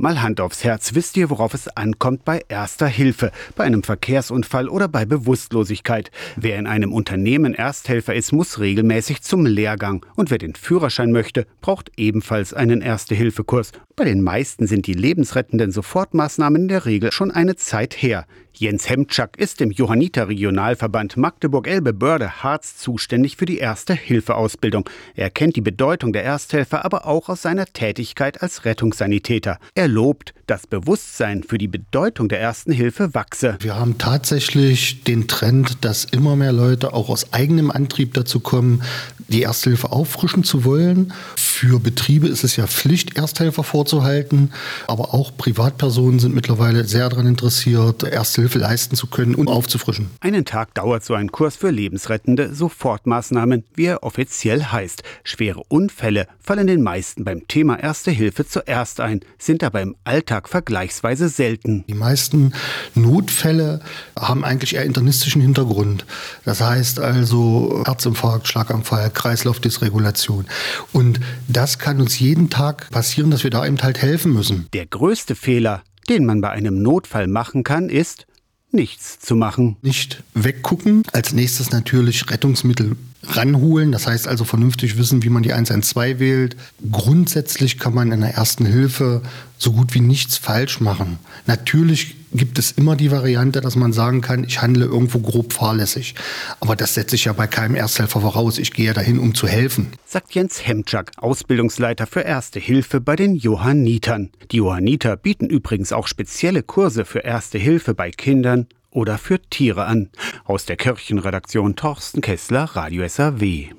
Mal 0.00 0.22
Hand 0.22 0.40
aufs 0.40 0.64
Herz, 0.64 0.94
wisst 0.94 1.18
ihr, 1.18 1.28
worauf 1.28 1.52
es 1.52 1.68
ankommt 1.68 2.24
bei 2.24 2.40
erster 2.48 2.86
Hilfe, 2.86 3.32
bei 3.54 3.64
einem 3.64 3.82
Verkehrsunfall 3.82 4.70
oder 4.70 4.88
bei 4.88 5.04
Bewusstlosigkeit? 5.04 6.10
Wer 6.36 6.58
in 6.58 6.66
einem 6.66 6.94
Unternehmen 6.94 7.52
Ersthelfer 7.52 8.14
ist, 8.14 8.32
muss 8.32 8.60
regelmäßig 8.60 9.20
zum 9.20 9.44
Lehrgang. 9.44 10.06
Und 10.16 10.30
wer 10.30 10.38
den 10.38 10.54
Führerschein 10.54 11.12
möchte, 11.12 11.46
braucht 11.60 11.92
ebenfalls 11.98 12.54
einen 12.54 12.80
Erste-Hilfe-Kurs. 12.80 13.72
Bei 13.94 14.06
den 14.06 14.22
meisten 14.22 14.66
sind 14.66 14.86
die 14.86 14.94
lebensrettenden 14.94 15.70
Sofortmaßnahmen 15.70 16.62
in 16.62 16.68
der 16.68 16.86
Regel 16.86 17.12
schon 17.12 17.30
eine 17.30 17.56
Zeit 17.56 17.92
her. 17.92 18.24
Jens 18.52 18.88
Hemczak 18.88 19.38
ist 19.38 19.60
im 19.60 19.70
Johanniter 19.70 20.28
Regionalverband 20.28 21.16
Magdeburg-Elbe-Börde-Harz 21.16 22.78
zuständig 22.78 23.36
für 23.36 23.44
die 23.44 23.58
Erste-Hilfe-Ausbildung. 23.58 24.88
Er 25.14 25.30
kennt 25.30 25.56
die 25.56 25.60
Bedeutung 25.60 26.12
der 26.12 26.24
Ersthelfer 26.24 26.84
aber 26.84 27.06
auch 27.06 27.28
aus 27.28 27.42
seiner 27.42 27.66
Tätigkeit 27.66 28.42
als 28.42 28.64
Rettungssanitäter. 28.64 29.58
Er 29.74 29.88
lobt, 29.90 30.34
das 30.50 30.66
Bewusstsein 30.66 31.44
für 31.44 31.58
die 31.58 31.68
Bedeutung 31.68 32.28
der 32.28 32.40
Ersten 32.40 32.72
Hilfe 32.72 33.14
wachse. 33.14 33.56
Wir 33.60 33.76
haben 33.76 33.98
tatsächlich 33.98 35.04
den 35.04 35.28
Trend, 35.28 35.84
dass 35.84 36.04
immer 36.04 36.34
mehr 36.34 36.52
Leute 36.52 36.92
auch 36.92 37.08
aus 37.08 37.32
eigenem 37.32 37.70
Antrieb 37.70 38.14
dazu 38.14 38.40
kommen, 38.40 38.82
die 39.28 39.44
Ersthilfe 39.44 39.92
auffrischen 39.92 40.42
zu 40.42 40.64
wollen. 40.64 41.12
Für 41.36 41.78
Betriebe 41.78 42.26
ist 42.26 42.42
es 42.42 42.56
ja 42.56 42.66
Pflicht, 42.66 43.16
Ersthelfer 43.16 43.62
vorzuhalten, 43.62 44.50
aber 44.88 45.14
auch 45.14 45.36
Privatpersonen 45.36 46.18
sind 46.18 46.34
mittlerweile 46.34 46.84
sehr 46.84 47.08
daran 47.08 47.28
interessiert, 47.28 48.02
Ersthilfe 48.02 48.58
leisten 48.58 48.96
zu 48.96 49.06
können 49.06 49.36
und 49.36 49.46
aufzufrischen. 49.46 50.10
Einen 50.18 50.44
Tag 50.44 50.74
dauert 50.74 51.04
so 51.04 51.14
ein 51.14 51.30
Kurs 51.30 51.54
für 51.54 51.70
lebensrettende 51.70 52.52
Sofortmaßnahmen, 52.52 53.64
wie 53.74 53.84
er 53.84 54.02
offiziell 54.02 54.64
heißt. 54.64 55.04
Schwere 55.22 55.62
Unfälle 55.68 56.26
fallen 56.40 56.66
den 56.66 56.82
meisten 56.82 57.22
beim 57.22 57.46
Thema 57.46 57.78
Erste 57.78 58.10
Hilfe 58.10 58.46
zuerst 58.46 58.98
ein, 58.98 59.20
sind 59.38 59.62
aber 59.62 59.80
im 59.80 59.94
Alltag 60.02 60.39
vergleichsweise 60.48 61.28
selten. 61.28 61.84
Die 61.88 61.94
meisten 61.94 62.52
Notfälle 62.94 63.80
haben 64.18 64.44
eigentlich 64.44 64.74
eher 64.74 64.84
internistischen 64.84 65.42
Hintergrund. 65.42 66.04
Das 66.44 66.60
heißt 66.60 67.00
also 67.00 67.82
Herzinfarkt, 67.86 68.48
Schlaganfall, 68.48 69.10
Kreislaufdysregulation. 69.10 70.46
Und 70.92 71.20
das 71.48 71.78
kann 71.78 72.00
uns 72.00 72.18
jeden 72.18 72.50
Tag 72.50 72.90
passieren, 72.90 73.30
dass 73.30 73.44
wir 73.44 73.50
da 73.50 73.66
eben 73.66 73.80
halt 73.82 74.00
helfen 74.02 74.32
müssen. 74.32 74.68
Der 74.72 74.86
größte 74.86 75.34
Fehler, 75.34 75.82
den 76.08 76.26
man 76.26 76.40
bei 76.40 76.50
einem 76.50 76.82
Notfall 76.82 77.26
machen 77.26 77.64
kann, 77.64 77.88
ist, 77.88 78.26
nichts 78.72 79.18
zu 79.20 79.36
machen. 79.36 79.76
Nicht 79.82 80.22
weggucken. 80.34 81.02
Als 81.12 81.32
nächstes 81.32 81.70
natürlich 81.70 82.30
Rettungsmittel 82.30 82.96
ranholen. 83.24 83.92
Das 83.92 84.06
heißt 84.06 84.28
also 84.28 84.44
vernünftig 84.44 84.96
wissen, 84.96 85.22
wie 85.22 85.28
man 85.28 85.42
die 85.42 85.52
112 85.52 86.18
wählt. 86.18 86.56
Grundsätzlich 86.90 87.78
kann 87.78 87.94
man 87.94 88.12
in 88.12 88.20
der 88.20 88.34
ersten 88.34 88.66
Hilfe 88.66 89.22
so 89.58 89.72
gut 89.72 89.94
wie 89.94 90.00
nichts 90.00 90.36
falsch 90.36 90.80
machen. 90.80 91.18
Natürlich 91.46 92.16
gibt 92.32 92.58
es 92.58 92.72
immer 92.72 92.96
die 92.96 93.10
Variante, 93.10 93.60
dass 93.60 93.76
man 93.76 93.92
sagen 93.92 94.20
kann, 94.20 94.44
ich 94.44 94.62
handle 94.62 94.84
irgendwo 94.84 95.18
grob 95.18 95.52
fahrlässig. 95.52 96.14
Aber 96.60 96.76
das 96.76 96.94
setze 96.94 97.16
ich 97.16 97.24
ja 97.24 97.32
bei 97.32 97.46
keinem 97.46 97.74
Ersthelfer 97.74 98.20
voraus. 98.20 98.58
Ich 98.58 98.72
gehe 98.72 98.92
dahin, 98.92 99.18
um 99.18 99.34
zu 99.34 99.46
helfen. 99.46 99.88
Sagt 100.06 100.34
Jens 100.34 100.66
Hemczak, 100.66 101.12
Ausbildungsleiter 101.16 102.06
für 102.06 102.20
Erste 102.20 102.60
Hilfe 102.60 103.00
bei 103.00 103.16
den 103.16 103.34
Johannitern. 103.34 104.30
Die 104.50 104.58
Johanniter 104.58 105.16
bieten 105.16 105.46
übrigens 105.46 105.92
auch 105.92 106.06
spezielle 106.06 106.62
Kurse 106.62 107.04
für 107.04 107.20
Erste 107.20 107.58
Hilfe 107.58 107.94
bei 107.94 108.10
Kindern 108.10 108.66
oder 108.90 109.18
für 109.18 109.40
Tiere 109.40 109.84
an. 109.84 110.10
Aus 110.44 110.66
der 110.66 110.76
Kirchenredaktion 110.76 111.76
Torsten 111.76 112.20
Kessler, 112.22 112.64
Radio 112.64 113.06
SAW. 113.06 113.70